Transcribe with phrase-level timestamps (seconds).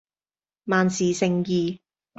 [0.63, 1.79] 萬事勝意